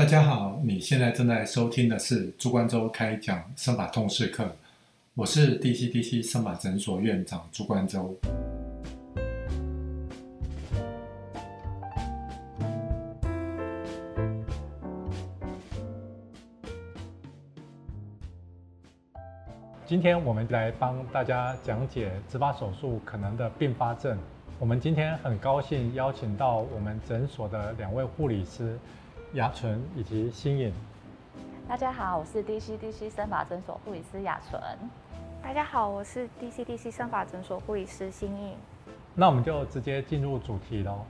[0.00, 4.50] 大家好，你现在正在收听的是朱冠洲开讲生法通识课，
[5.12, 8.18] 我是 DCDC 生法诊所院长朱冠洲。
[19.84, 24.16] 今天我们来帮大家讲解植发手术可能的并发症。
[24.58, 28.78] 我们今天很高兴邀请到我们诊所的两位护理师。
[29.34, 30.72] 雅纯以及新颖，
[31.68, 34.60] 大家好，我是 DCDC 生法诊所护理师雅纯。
[35.40, 38.56] 大家好，我是 DCDC 生法诊所护理师新颖。
[39.14, 41.04] 那我们就直接进入主题喽。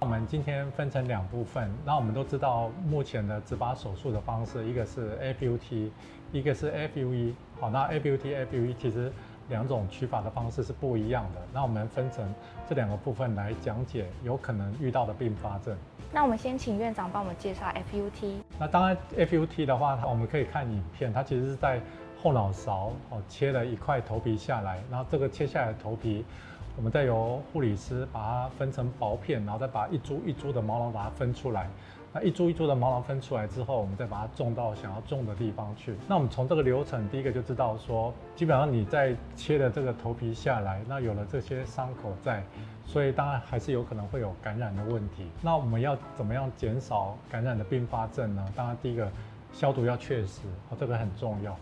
[0.00, 1.70] 我们今天分成两部分。
[1.84, 5.90] 那我们都知道，目前的植发手术的方式，一个是 FUT，
[6.32, 7.34] 一个是 FUE。
[7.60, 9.12] 好，那 FUT、FUE 其实。
[9.50, 12.32] 两种取法的方式是不一样的，那我们分成
[12.66, 15.76] 这两个部分来讲解有可能遇到的并发症。
[16.12, 18.36] 那我们先请院长帮我们介绍 FUT。
[18.58, 21.80] 那当然，FUT 的话，我们可以看影片，它其实是在
[22.22, 26.24] 后脑勺哦切了一块头皮下来，然后这个切下来的头皮，
[26.76, 31.68] 我们再由护理师把它分成薄片，然后再把一株一株的毛囊把它分出来。
[32.12, 35.94] 那一株一株的毛囊分出来之后，我们再把它种到想要种的地方去。
[36.08, 42.42] 那我们从这个流程，第一个就知道说，基本上你在切的这个头皮下来，那有了这些伤口在，
[42.84, 45.24] 所以当然还是有可能会有感染的问题。
[45.40, 48.44] 那我们要怎么样减少感染的并发症呢？
[48.56, 49.08] 当然第一个
[49.52, 51.56] 消毒要确实，哦，这个很重要。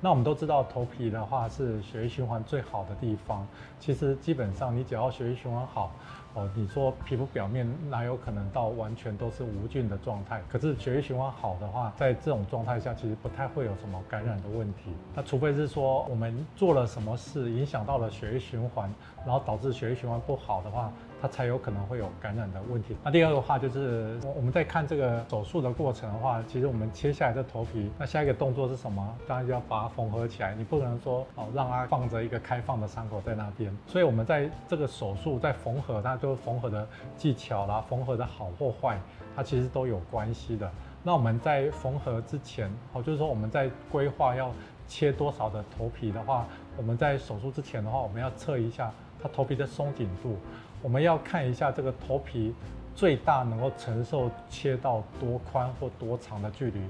[0.00, 3.46] 那我们都知道头皮的话是血液循环最好的地方，
[3.78, 5.92] 其实基本上你只要血液循环好。
[6.34, 10.42] 哦，你说皮肤表面哪有可能到完全都是无菌的状态？
[10.48, 14.92] 可是血液循环好的话，在这种状态下，其实不太会有什么感染的问题。
[15.14, 18.92] 那除非是说我们做了什么事影响到了血液循环，
[19.26, 20.92] 然后导致血液循环不好的话。
[21.22, 22.96] 它才有可能会有感染的问题。
[23.04, 29.06] 那第二个话就是，我们在看这个手术的过程的话，其实我们切下来的头皮，那下一个动作是什么？
[29.28, 30.54] 当然就要把它缝合起来。
[30.54, 33.70] 你不能说哦，让它放着一个开放的伤口在那边。
[33.86, 36.86] 所以我们在这个手术在缝合，它就缝合的
[37.16, 38.98] 技巧啦，缝合的好或坏，
[39.34, 40.70] 它其实都有关系的。
[41.02, 44.52] 那我们在缝合之前，哦，就是说我们在规划要
[44.86, 48.92] 切多少的头皮的话，我们在手术之前的话，我们要测一下
[49.22, 50.36] 它头皮的松紧度。
[50.82, 52.54] 我们要看一下这个头皮
[52.94, 56.80] 最大能够承受切到多宽或多长的距离。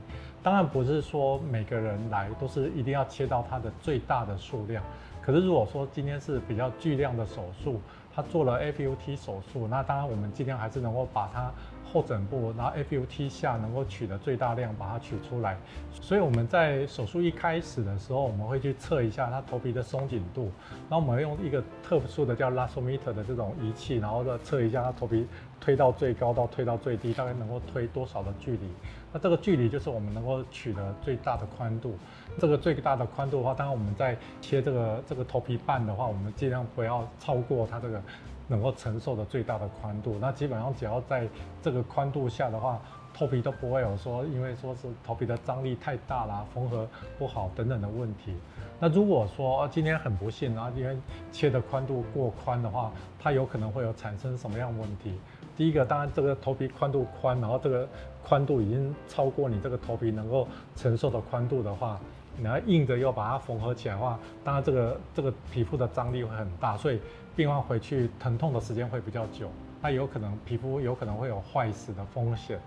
[0.42, 4.82] 当然不是说每个人来都是一定要切到它的最大的数量。
[5.20, 7.80] 可是如果说今天是比较巨量的手术，
[8.14, 11.50] 他做了 FUT 手术，那当然我们尽量还是能够把它。
[11.92, 15.56] 后枕部，然后 FUT 下能够取的最大量把它取出来，
[15.90, 20.52] 所以我们在手术一开始的时候，我们会去测一下他头皮的松紧度，
[20.88, 25.26] 然后我们用一个特殊的叫 Lasometer 的这种仪器，然后再测一下他头皮
[25.60, 28.68] 推到最高到推到最低，大概能够推多少的距离。
[29.12, 31.96] 那这个距离就是我们能够取得最大的宽度。
[32.38, 38.02] 这个最大的宽度的话，当然我们在切这个这个头皮瓣的话，我们尽量不要超过它这个。
[38.48, 41.28] 能够承受的最大的宽度，那基本上只要在
[41.62, 42.80] 这个宽度下的话，
[43.14, 46.84] 头皮都不会有说因为说是头皮的张力太大啦、缝合
[47.16, 48.34] 不好等等的问题。
[48.80, 50.98] 那如果说今天很不幸啊，因为
[51.30, 52.90] 切的宽度过宽的话，
[53.20, 55.16] 它有可能会有产生什么样问题？
[55.60, 57.86] 第一个，当然这个头皮宽度宽，然后这个
[58.24, 62.00] 宽度已经超过你这个头皮能够承受的宽度的话。
[62.38, 66.98] 你要硬着要把它缝合起来的话，当然这个这个皮肤的张力会很大，所以
[67.36, 69.50] 病患回去疼痛的时间会比较久，
[69.82, 72.58] 那有可能皮肤有可能会有坏死的风险。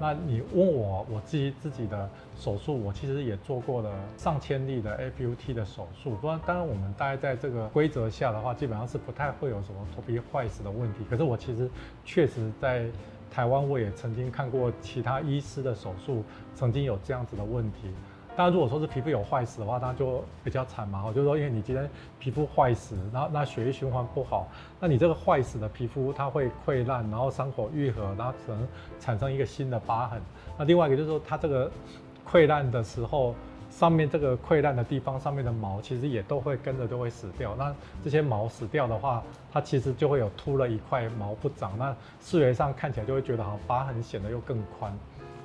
[0.00, 11.00] 那你问我我自己自己的手术，我其实也做过了上千例的 FUT 的手术，不然当然我们大概在这个规则下的话，基本上是不太会有什么头皮坏死的问题。
[11.10, 11.68] 可是我其实
[12.04, 12.86] 确实在
[13.30, 16.22] 台湾我也曾经看过其他医师的手术，
[16.54, 17.88] 曾经有这样子的问题。
[18.38, 21.02] 当然，如果说是皮肤有坏死的话，那就比较惨嘛。
[21.04, 21.90] 我就说，因为你今天
[22.20, 24.46] 皮肤坏死，然后那血液循环不好，
[24.78, 28.64] 那你这个坏死的皮肤它会溃烂，然后伤口愈合，然后可能
[29.00, 30.22] 产生一个新的疤痕。
[30.56, 31.68] 那另外一个就是说，它这个
[32.30, 33.34] 溃烂的时候，
[33.70, 37.56] 上面这个溃烂的地方上面的毛其实也都会跟着都会死掉。
[37.58, 37.74] 那
[38.04, 39.20] 这些毛死掉的话，
[39.52, 44.96] 它其实就会有秃了一块毛不长，那视觉上看起来就会觉得好疤痕显得又更宽。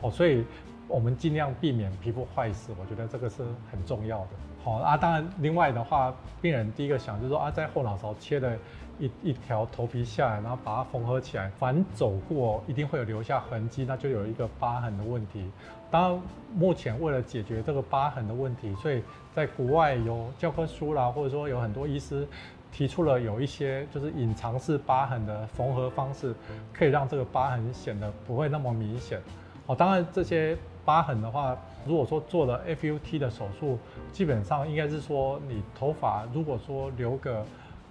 [0.02, 0.46] 哦，所以。
[0.88, 4.30] 我们尽量避免皮肤坏死，我觉得这个是很重要的。
[4.64, 8.58] 好啊，当然，另外的话，病人第一个想就是说啊，在后脑勺切了
[8.98, 15.52] 一一条头皮下来，然后把它缝合起来，反走过一定会有留下痕迹，那就有一个疤痕的问题。
[15.92, 16.22] 当然，
[16.56, 19.04] 目前为了解决这个疤痕的问题，所以
[19.34, 22.26] 在国外有教科书啦，或者说有很多医师
[22.72, 26.34] 提出了有一些就是隐藏式疤痕的缝合方式，
[26.72, 29.20] 可以让这个疤痕显得不会那么明显。
[29.66, 33.78] 哦，当然这些疤痕的话，如果说做了 FUT 的手术，
[34.12, 37.46] 基本上应该是说你头发如果说留个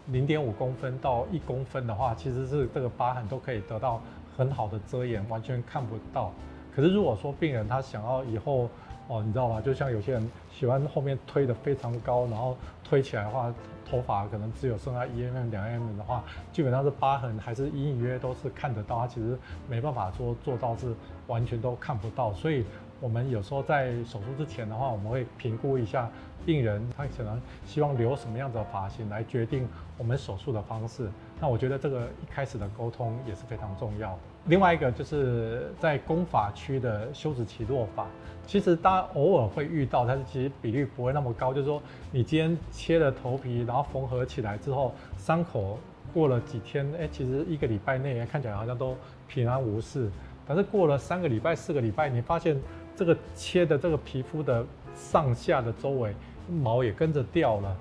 [0.06, 4.00] 零点五公分到一公分的话，其实是这个疤痕都可以得到
[4.36, 6.32] 很好的遮掩，完全看不到。
[6.74, 8.68] 可是如果说病人他想要以后
[9.08, 9.60] 哦，你知道吗？
[9.60, 13.52] 就像有些人喜欢后面推的非常高，然后推起来的话。
[13.84, 20.94] 头发可能只有剩下一 mm 两 mm 的话，基本上是疤痕还是隐隐约约都是看得到，他其实没办法说做到是
[21.26, 22.32] 完全都看不到。
[22.32, 22.64] 所以，
[23.02, 26.08] 我们有时候在手术之前的话，我们会评估一下
[26.46, 29.68] 病人他可能希望留什么样的发型来决定
[29.98, 31.10] 我们手术的方式。
[31.40, 34.18] 那我觉得这个一开始的沟通也是非常重要的。
[34.46, 38.06] 另外一个就是在攻法区的休止期落发。
[38.46, 41.52] 其实大家偶尔会遇到，但是其实比率不会那么高。
[41.52, 41.82] 就是说，
[42.12, 45.76] 你今天切了头皮，然后缝合起来之后，伤口
[46.14, 48.96] 过了几天，哎，其实一个礼拜内看起来好像都
[49.26, 50.08] 平安无事。
[50.44, 52.60] 但是过了三个礼拜、四个礼拜，你发现
[52.96, 56.14] 这个切的这个皮肤的上下的周围
[56.48, 57.76] 毛也跟着掉了。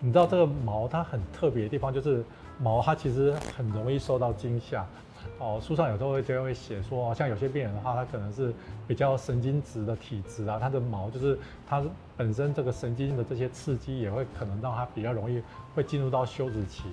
[0.00, 2.24] 你知道这个毛它很特别的地方，就是
[2.58, 4.86] 毛它其实很容易受到惊吓。
[5.38, 8.54] 哦，书上有时候会就会写说，像有些病人的话，他可能是
[8.86, 11.82] 比较神经质的体质啊，他的毛就是他
[12.16, 15.42] 本身这个神经的这些刺激也会可能让他比较容易
[15.74, 16.84] 会进入到休止期。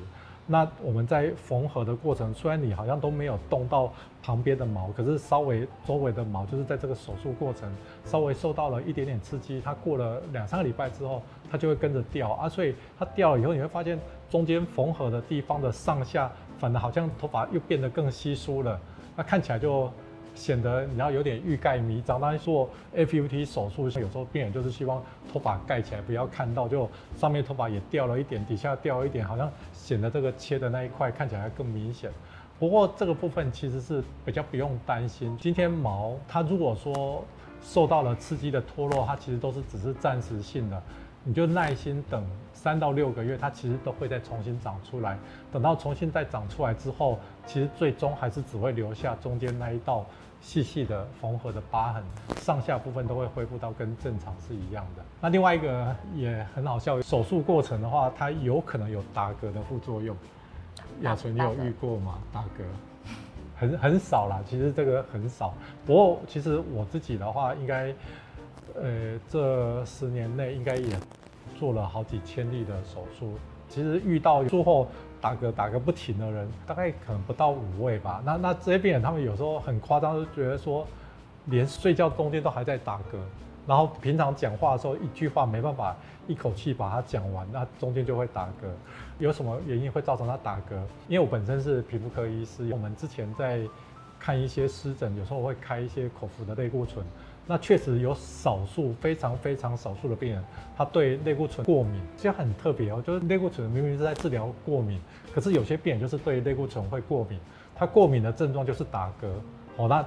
[0.48, 7.70] 那我们在缝合的过程，虽然你好像都没有动到旁边的毛，可是稍微周围的毛就是在这个手术过程
[8.06, 11.22] 稍微受到了一点点刺激，它过了两三个礼拜之后，
[11.52, 14.00] 它就会跟着掉啊，所以它掉了以后，你会发现
[14.30, 16.32] 中间缝合的地方的上下。
[16.60, 18.80] 反而好像头发又变得更稀疏了，
[19.16, 19.92] 那看起来就
[20.38, 22.22] 显得你要有点欲盖弥彰。
[22.22, 25.04] 当然做 FUT 手术，有时候病人就是希望
[25.34, 32.12] 头发盖起来，不要看到，就上面头发也掉了一点，底下掉了一点，好像显得这个切的那一块看起来更明显。
[32.60, 35.38] 不过这个部分其实是比较不用担心。
[35.40, 37.24] 今天毛它如果说
[37.62, 40.82] 受到了刺激的脱落，它其实都是只是暂时性的。
[41.24, 45.18] 你就耐心等三到六个月，它其实都会再重新长出来。
[45.52, 50.06] 等到重新再长出来之后，其实最终还是只会留下中间那一道
[50.42, 52.04] 细细的缝合的疤痕，
[52.38, 55.04] 上下部分都会恢复到跟正常是一样的。
[55.20, 60.16] 那另外一个也很好笑，手术过程的话，它有可能有打嗝的副作用。
[61.02, 62.20] 亚纯，你有遇过吗？
[62.32, 62.64] 打嗝
[63.56, 65.54] 很很少啦，其实这个很少。
[65.86, 67.94] 不过其实我自己的话，应该。
[68.80, 70.90] 呃，这十年内应该也
[71.58, 73.34] 做了好几千例的手术。
[73.68, 74.88] 其实遇到术后
[75.22, 78.22] 打嗝打个不停的人，大概可能不到五位吧。
[78.26, 80.86] 那那这些病人他们有时候很夸张，就觉得说，
[81.46, 83.18] 连睡觉中间都还在打嗝，
[83.66, 85.96] 然后平常讲话的时候一句话没办法
[86.28, 88.68] 一口气把它讲完，那中间就会打嗝。
[89.20, 90.76] 有什么原因会造成他打嗝？
[91.08, 93.62] 因为我本身是皮肤科医师，我们之前在
[94.20, 97.06] 看一些湿疹，有时候会开一些口服的类固醇。
[97.48, 100.44] 那确实有少数非常非常少数的病人，
[100.76, 103.02] 他对类固醇过敏，这很特别哦。
[103.06, 105.00] 就是类固醇明明是在治疗过敏，
[105.34, 107.40] 可是有些病人就是对类固醇会过敏。
[107.74, 109.28] 他过敏的症状就是打嗝。
[109.78, 110.06] 哦，那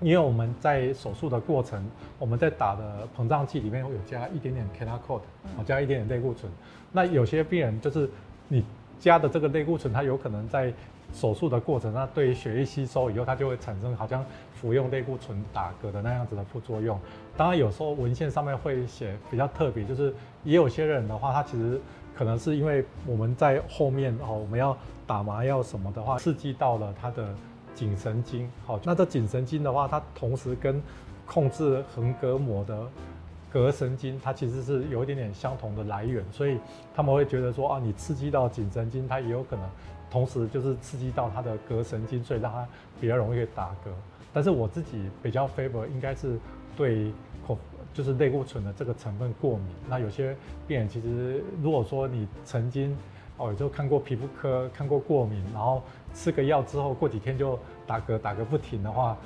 [0.00, 1.84] 因为我们在手术的过程，
[2.18, 6.50] 我们在打的膨胀剂里面会有加一点点 k e n a c o d e 哦，加一点点类固醇。
[6.90, 8.08] 那有些病人就是
[8.48, 8.64] 你
[8.98, 10.72] 加的这个类固醇，它有可能在
[11.12, 14.24] 手术的过程，那对血液吸收以后，它就会产生好像
[14.54, 16.98] 服用类固醇打嗝的那样子的副作用。
[17.36, 21.80] 当然，有时候文献上面会写比较特别，就是也有些人的话，他其实
[22.16, 27.28] 可能是因为我们在后面哦，我们要打麻药什么的话，刺激到了他的
[27.74, 28.50] 颈神经。
[28.66, 30.82] 好，那这颈神经的话，它同时跟
[31.26, 32.86] 控制横膈膜的
[33.52, 36.58] 膈神经，它其实是有一点点相同的来源，所以
[36.94, 39.64] 他们会觉得说啊，你刺激到颈神经，它也有可能。
[40.12, 42.68] 同时就是刺激到他的膈神经，所以让他
[43.00, 43.88] 比较容易打嗝。
[44.30, 46.38] 但是我自己比较 favor 应该是
[46.76, 47.10] 对
[47.46, 47.56] 口
[47.94, 49.66] 就是类固醇的这个成分过敏。
[49.88, 50.36] 那有些
[50.68, 52.94] 病人其实如果说你曾经
[53.38, 59.16] 哦也就看过皮肤科看过过敏，然后吃个药之后过几天就打嗝打个不停的话，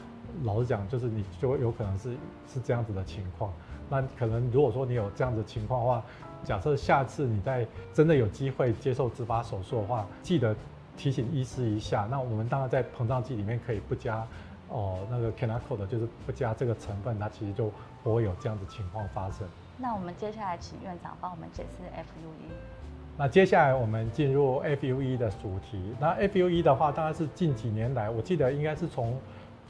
[0.45, 2.13] 老实讲就是你就有可能是
[2.47, 3.53] 是这样子的情况。
[3.91, 6.05] 那可能如果说你有这样子情况的话，
[6.45, 10.55] 假设下次你在真的有机会接受植发手术的话，记得。
[10.97, 14.27] 提醒医师一下，那我们当然在膨胀剂里面可以不加
[14.69, 17.71] 哦，那个 c a n a c o 的就是不加这个成分，它其实就
[18.03, 19.47] 不会有这样子情况发生。
[19.79, 22.51] 那我们接下来请院长帮我们解释 FUE。
[23.19, 25.95] 那接下来我们进入 FUE 的主题。
[26.01, 29.17] 那 FUE 的话，当然是近几年来，我记得应该是从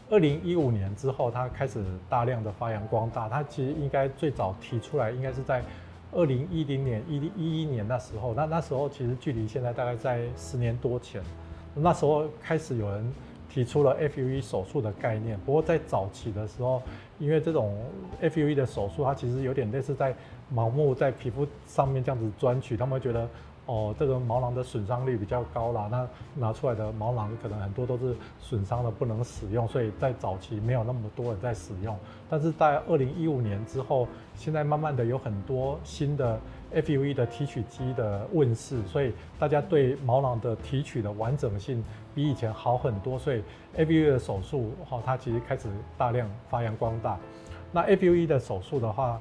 [0.09, 3.29] 二零一五年之后，它开始大量的发扬光大。
[3.29, 5.63] 它其实应该最早提出来，应该是在。
[6.17, 11.23] 二零一零年、一零一一年那时候，那那时候其实距离现在大概在十年多前，
[11.75, 13.13] 那时候开始有人
[13.51, 15.39] 提出了 FUE 手术的概念。
[15.45, 16.83] 不过在早期的时候，
[17.19, 17.77] 因为这种
[18.23, 20.15] FUE 的手术，它其实有点类似在
[20.55, 23.29] 盲目在皮肤上面这样子钻取，他们觉得。
[23.67, 31.99] 哦，这个毛囊的损伤率比较高啦，那拿出来的毛囊可能很多都是损伤的，不能使用，所以在早期没有那么多人在使用。
[32.31, 34.07] 但是在二零一五年之后，
[34.37, 36.39] 现在慢慢的有很多新的
[36.73, 41.83] FUE 的提取机的问世，所以大家对毛囊的提取的完整性
[42.15, 43.43] 比以前好很多，所以
[43.77, 45.69] FUE 的手术哈，它其实开始
[45.99, 47.19] 大量发扬光大。
[47.73, 49.21] 那 FUE 的手术的话，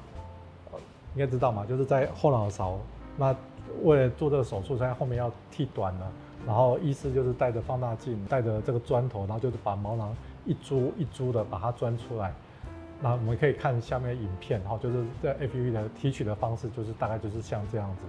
[1.15, 2.77] 应该知道嘛，就是在后脑勺
[3.17, 3.35] 那。
[3.83, 6.11] 为了做这个手术，在后面要剃短了，
[6.45, 12.33] 然后医师就是带着放大镜，带着这个砖头，然后就是把毛囊一株一株的把它钻出来。
[13.01, 18.01] 那我们可以看下面影片，然后就是在 FUE 的提取的方式，就是大概就是像这样子。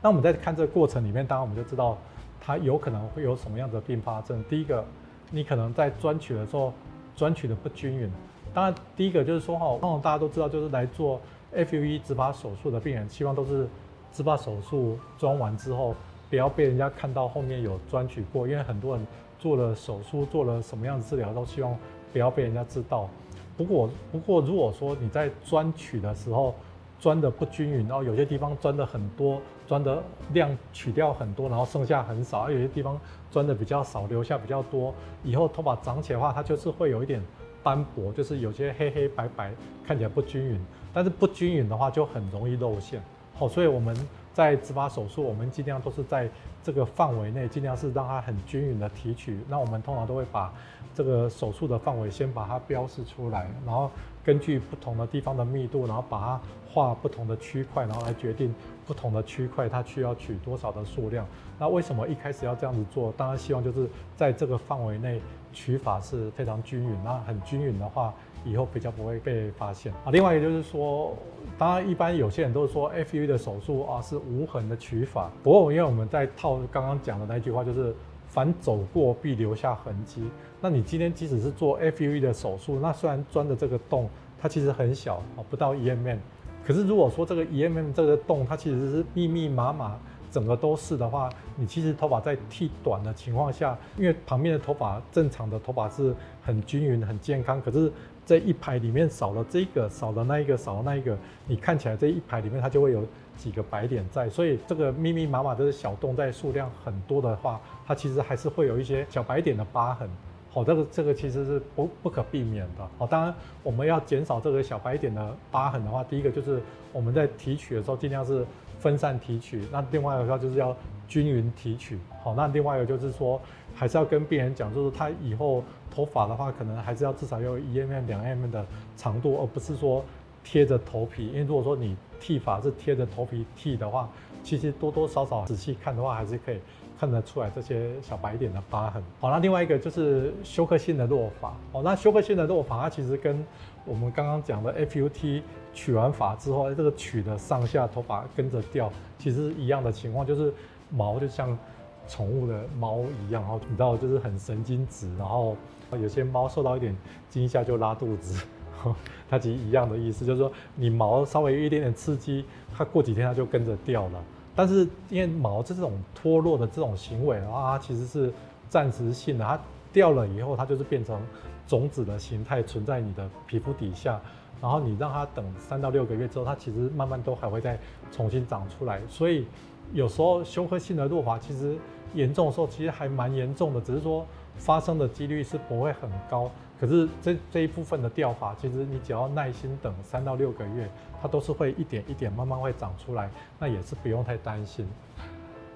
[0.00, 1.98] 那我们在看这个过程里面，当然我们就知道
[2.40, 4.42] 它有可能会有什么样的并发症。
[4.48, 4.84] 第一个，
[5.30, 6.72] 你可能在钻取的时候
[7.16, 8.10] 钻取的不均匀。
[8.54, 11.20] 当然，第一个就是说哈，通常大家都知道，就是来做
[11.52, 13.66] FUE 植发手术的病人，希望都是。
[14.14, 15.94] 植发手术装完之后，
[16.30, 19.06] 不要被人家看到后面有钻取过，因为很多人
[19.38, 21.76] 做了手术，做了什么样的治疗，都希望
[22.12, 23.10] 不要被人家知道。
[23.56, 26.54] 不过，不过如果说你在钻取的时候
[27.00, 30.02] 钻的不均匀，然后有些地方钻的很多，钻的
[30.32, 32.98] 量取掉很多，然后剩下很少；而有些地方
[33.30, 37.20] 钻的比较少，留下比较多，以后头发长起来的话，它就是会有一点
[37.62, 39.52] 斑驳，就是有些黑黑白白，
[39.84, 40.60] 看起来不均匀。
[40.92, 43.02] 但是不均匀的话，就很容易露馅。
[43.34, 43.96] 好，所以我们
[44.32, 46.28] 在植发手术，我们尽量都是在
[46.62, 49.40] 这个范围内，尽量是让它很均匀的提取。
[49.48, 50.52] 那我们通常都会把
[50.94, 53.90] 这个手术的范围先把它标示出来，然后
[54.24, 58.54] 根据不同的地方的密度，然后把它画不同的区块，然后来决定
[58.86, 61.26] 不同的区块它需要取多少的数量。
[61.58, 63.12] 那为什么一开始要这样子做？
[63.16, 65.20] 当然希望就是在这个范围内
[65.52, 66.96] 取法是非常均匀。
[67.04, 68.12] 那很均匀的话。
[68.46, 70.12] 以后比较不会被发现啊。
[70.12, 71.16] 另外一个就是说，
[71.56, 75.30] 当然一般有些人都是说 FU 的手术啊是无痕的取法。
[75.42, 77.96] 不过因为我们在套刚刚讲的那句话，就是
[78.34, 80.20] 凡走过必留下痕迹。
[80.60, 84.10] 那你今天即使是做 FUE 的手术，那虽然钻的这个洞
[84.42, 86.18] 它其实很小啊，不到一 mm，
[86.66, 89.96] 可是如果说这个一 mm 这个洞它其实是密密麻麻。
[90.34, 96.12] 整个都是的话，你其实头发在剃短的情况下，因为旁边的头发正常的头发是
[96.42, 97.88] 很均匀、很健康，可是
[98.26, 110.08] 这一排里面少了这个、少了那一个、少了那一个，你看起来这一排里面它就会有几个白点在，所以这个密密麻麻的小洞在数量很多的话，它其实还是会有一些小白点的疤痕。
[110.50, 112.88] 好，这个这个其实是不不可避免的。
[112.98, 116.62] 好，当然我们要减少这个小白点的疤痕的话，第一个就是
[116.92, 118.46] 我们在提取的时候尽量是。
[118.80, 120.76] 分散提取，那另外一个就是要
[121.08, 121.98] 均匀提取。
[122.22, 123.40] 好，那另外一个就是说，
[123.74, 130.04] 还是要跟病人讲，就是他以后头发的话，可能还是要至少要一 mm、两 mm 的长度，而不是说
[130.42, 131.28] 贴着头皮。
[131.28, 134.08] 因为如果说你剃发是贴着头皮剃的话，
[134.42, 136.58] 其实多多少少仔细看的话，还是可以
[136.98, 139.02] 看得出来这些小白点的疤痕。
[139.20, 141.54] 好，那另外一个就是休克性的落发。
[141.72, 143.44] 哦，那休克性的落发，它其实跟
[143.84, 145.42] 我们刚刚讲的 FUT。
[145.76, 148.88] 取完发之后，这个取的上下头发跟着掉，
[149.18, 150.54] 其实一样的情况，就是
[150.88, 151.58] 毛就像
[152.06, 155.56] 宠物的猫一样，然后你知道就是很神经质，然后
[155.90, 156.96] 有些猫受到一点
[157.28, 158.46] 惊吓就拉肚子，
[159.28, 162.44] 它其实一样的意思，就是说你毛稍微有一点点刺激，
[162.76, 164.22] 它过几天它就跟着掉了。
[164.56, 168.32] 但是因为毛这种脱落的这种行为啊，它其实是
[168.68, 169.58] 暂时性的，它
[169.92, 171.20] 掉了以后，它就是变成
[171.66, 174.20] 种子的形态存在你的皮肤底下。
[174.62, 177.78] 然后你让它等三到六个月之后，它其实慢慢都还会再
[178.10, 179.00] 重新长出来。
[179.08, 179.46] 所以
[179.92, 181.76] 有时候休克性的落发其实
[182.14, 184.24] 严重的时候，其实还蛮严重的，只是说
[184.56, 186.50] 发生的几率是不会很高。
[186.80, 190.88] 可是这这一部分的掉发，其实你只要耐心等三到六个月，
[191.20, 194.86] 它都是会一点一点慢慢会长出来，那也是不用太担心。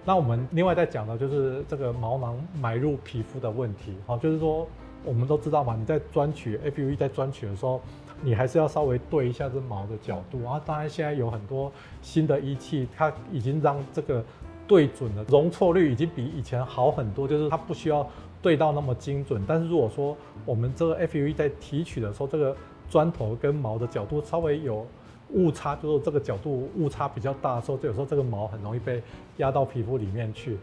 [0.04, 3.94] 那我们另外再讲的就是这个毛囊埋入皮肤的问题。
[4.06, 4.66] 好，就是说
[5.04, 7.80] 我们都知道嘛，你在钻取 FUE 在钻取的时候。
[8.20, 10.60] 你还是要稍微对一下这毛的角度啊！
[10.66, 11.70] 当然，现在有很多
[12.02, 14.24] 新的仪器，它已经让这个
[14.66, 18.04] 对准的容错率已经比以前好很多，就是它不需要
[18.40, 19.42] 对到那么精准。
[19.46, 22.56] 但是如果说我们这个 FUE 在提取的时候，这个
[22.88, 24.86] 砖头跟毛的角度稍微有
[25.30, 29.02] 误差，就是这个角度误差比较大的时候，就有时候这个毛很容易被
[29.36, 30.56] 压到皮肤里面去。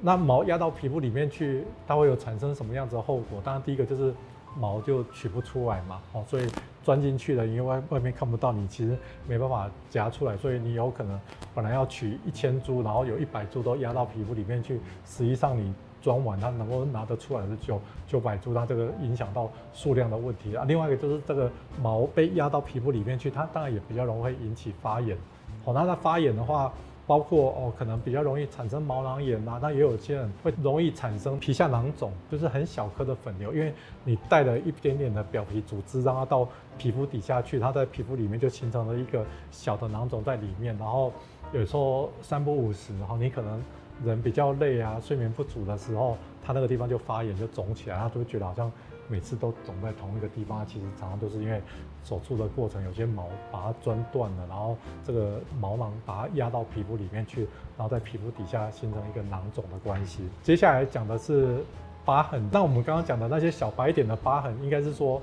[0.00, 3.40] 那毛压到皮肤里面去，它会有产生什么样子的后果？
[3.44, 4.14] 当然，第一个就是
[4.58, 6.46] 毛就取不出来嘛，哦，所以。
[6.82, 8.96] 钻进去了，因为外外面看不到，你其实
[9.28, 11.20] 没办法夹出来，所以你有可能
[11.54, 20.64] 本来要取一千株，然后有一百株都压到皮肤里面去，实际上你装完，它能够拿得出来是九九百株，它这个影响到数量的问题啊。
[20.66, 25.16] 另外一个就是这个毛被压到皮肤里面去，它当然也比较容易会引起发炎。
[25.64, 26.72] 好，那它发炎的话，
[27.06, 41.12] 包括哦，可能比较容易产生毛囊炎啊，那也有些人会容易产生皮下囊肿，就是很小颗的粉瘤，因为你带了一点点的表皮组织，让它到皮肤底下去，它在皮肤里面就形成了一个小的囊肿在里面，然后
[41.52, 43.60] 有时候三不五时，然后你可能
[44.04, 48.70] 人比较累啊，睡眠不足的时候，它那个地方就发炎就肿起来，他就会觉得好像。
[49.12, 51.60] 每次都肿在同一个地方，其实常常都是因为
[52.04, 57.40] 手术的过程有些毛把它钻断了，然后这个毛囊把它压到皮肤里面去，
[57.76, 60.28] 然后在皮肤底下形成一个囊肿的关系。
[60.44, 61.56] 接下来讲的是
[62.04, 65.20] 疤痕，那我们刚刚讲的那些小白点的疤痕，应该是说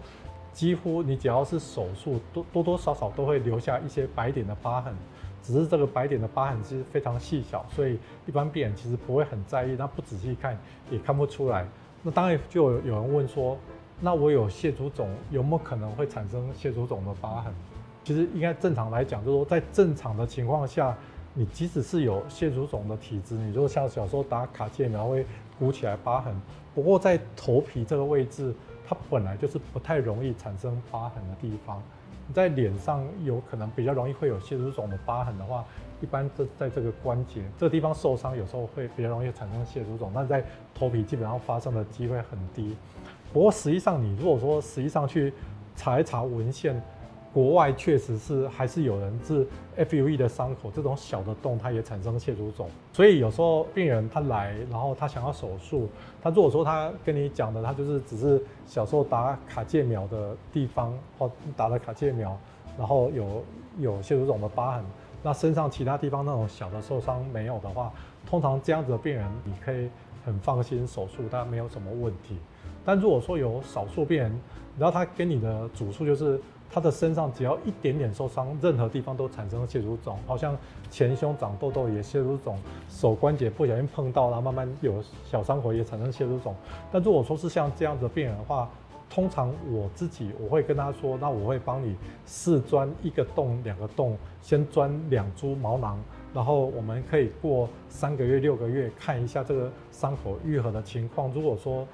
[0.52, 4.94] 几乎你只要是手术，多多多少少都会留下一些白点的疤痕，
[5.48, 10.58] 只是这个白点的疤痕其实非常细小，所以一般病人其实不会很在意，那不仔细看
[10.92, 11.66] 也看不出来。
[12.04, 13.58] 那当然就有人问说。
[14.00, 17.52] 那我有蟹足肿，有没有可能会产生蟹足肿的疤痕？
[18.04, 20.96] 其实应该正常来讲，就是说在正常的情况下，
[21.34, 25.26] 你即使是有蟹足肿的体质，你就像小时候打卡介苗会
[25.58, 26.32] 鼓起来疤痕。
[26.76, 28.54] 不过在头皮这个位置，
[28.88, 31.82] 它本来就是不太容易产生疤痕的地方。
[32.28, 35.64] 你在脸上有可能比较容易会有蟹足肿的疤痕的话，
[36.02, 40.12] 一般这在这个关节这个地方受伤，有时候会比较容易产生蟹足肿。
[40.14, 40.44] 但在
[40.76, 42.76] 头皮基本上发生的机会很低。
[43.32, 45.34] 不过实际上，你如果说实际上去
[45.76, 46.82] 查一查文献，
[47.34, 49.46] 国外确实是还是有人治
[49.78, 52.68] FUE 的伤口，这种小的洞它也产生蟹足肿。
[52.94, 55.88] 所以有时候病人他来，然后他想要手术，
[56.22, 62.36] 他如果说他跟你讲的，他就是只是小时候打卡介苗的地方或打了卡介苗，
[62.78, 63.44] 然后有
[63.78, 64.84] 有蟹足肿的疤痕，
[65.24, 67.92] 那身上其他地方那种小的受伤没有的话，
[68.26, 69.90] 通常这样子的病人你可以
[70.26, 72.38] 很放心手术，他没有什么问题。
[72.86, 74.40] 但如果说有少数病人，
[74.78, 76.40] 然后他跟你的主诉就是
[76.72, 80.56] 他的身上只要一点点受伤，任何地方都产生蟹足肿，好像
[80.90, 86.56] 前胸长痘痘也蟹足肿，手关节不小心碰到，然后慢慢有小伤口也产生蟹足肿。
[86.92, 88.70] 但如果说是像这样子的病人的话，
[89.10, 95.98] 通常我自己我会跟他说，那我会帮你试钻一个洞、两个洞，先钻两株毛囊，
[96.34, 101.32] 然后我们可以过三个月、六个月看一下这个伤口愈合的情况。
[101.34, 101.88] 如果说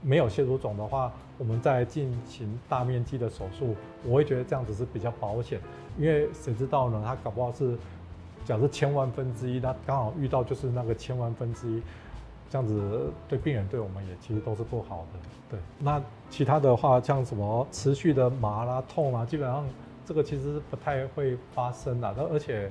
[0.00, 3.74] 没有蟹足肿的话，我们再进行大面积的手术，
[4.06, 5.60] 我会觉得这样子是比较保险，
[5.98, 7.02] 因为谁知道呢？
[7.04, 7.76] 他搞不好是，
[8.44, 11.82] 假设千万分之一，他刚好遇到就是那个千万分之一，
[12.50, 15.18] 这样子对病人对我们也其实都是不好的。
[15.48, 19.64] 对，那其他的话像什么持续的麻啦、痛啊，基本上
[20.04, 22.08] 这个其实不太会发生的。
[22.18, 22.70] 而而且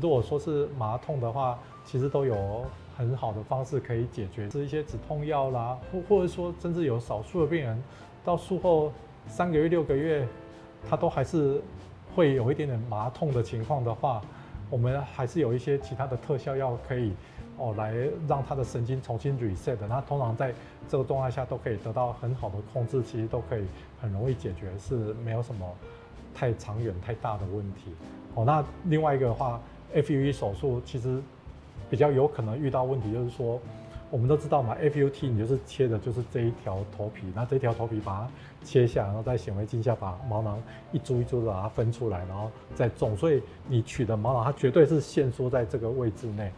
[0.00, 2.64] 如果说是麻痛的话，其实都有。
[2.98, 7.78] 很好的方式可以解决，吃一些止痛药啦，或或者说，甚至有少数的病人
[8.24, 8.90] 到术后
[9.26, 10.26] 三个月、六个月，
[10.88, 11.60] 他都还是
[12.14, 14.22] 会有一点点麻痛的情况的话，
[14.70, 17.12] 我们还是有一些其他的特效药可以
[17.58, 17.94] 哦，来
[18.28, 19.76] 让他的神经重新 reset。
[19.88, 20.54] 那通常在
[20.88, 23.64] 这个状态下都可以得到很好的控制，其实都可以
[24.00, 25.66] 很容易解决，是没有什么
[26.34, 27.92] 太长远、太大的问题。
[28.34, 29.60] 哦，那另外一个的话
[29.94, 31.22] ，FUE 手术其实。
[31.88, 33.60] 比较有可能遇到问题，就是说，
[34.10, 38.30] 我们都知道嘛，FUT 你就是切的就是这一条头皮，那这条头皮把它
[38.64, 46.50] 切下，然后在显微镜下把毛囊一株一株的把它分出来，然后再种，所以你取的毛囊它绝对是限缩在这个位置内。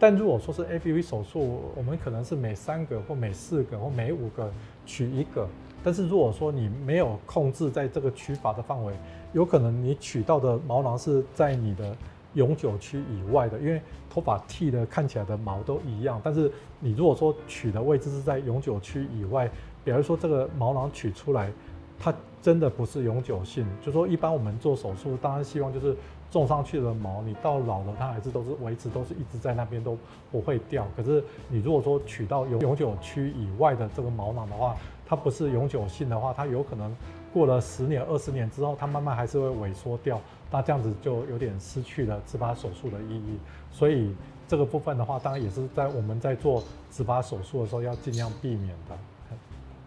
[0.00, 4.50] 但如果说是 F U V 手术，我们可能是每三个或每四个或每五个
[4.84, 5.46] 取一个，
[5.84, 8.94] 但是如果说你没有控制在这个取法的范围，
[9.32, 11.94] 有可能你取到的毛囊是在你的。
[12.34, 19.50] 永久区以外的，因为头发剃的看起来的毛都一样，但是你如果说取的位置是在永久区以外，
[19.84, 21.50] 比如说这个毛囊取出来，
[21.98, 23.66] 它真的不是永久性。
[23.84, 25.96] 就说一般我们做手术，当然希望就是
[26.30, 29.98] 种上去的毛，你到老了它还是都是维持，都是一直在那边都
[30.30, 30.86] 不会掉。
[30.96, 36.94] 可是你如果说取到永永久区以外的这个毛囊的话，它不是永久性的话，它有可能
[37.32, 40.20] 过了十年、二十年之后，它慢慢还是会萎缩掉。
[40.52, 43.38] 那这样子就有点失去了植发手术的意义，
[43.72, 44.14] 所以
[44.48, 48.96] 这个部分的话，当然也是在我们在做植发手术的时候要尽量避免的。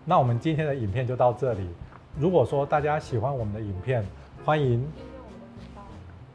[0.06, 1.68] 那我们今天的影片就到这里。
[2.18, 4.06] 如果说大家喜欢我们的影片，
[4.46, 4.86] 欢迎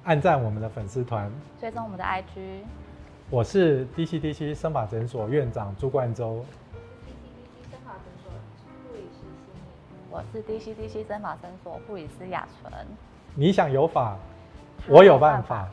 [0.08, 2.62] 按赞我们的粉丝团，追踪我们的 IG。
[3.28, 6.42] 我是 DCDC 生法诊所院长朱冠洲。
[7.04, 8.32] DCDC 生发诊所
[8.88, 10.08] 护理师心怡。
[10.08, 12.72] 我是 DCDC 生法诊所护理师雅纯。
[13.34, 14.16] 你想有法，
[14.88, 15.68] 我有办法。